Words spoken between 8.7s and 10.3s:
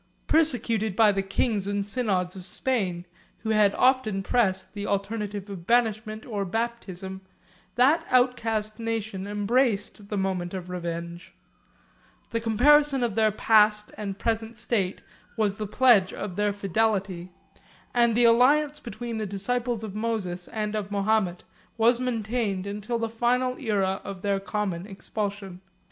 nation embraced the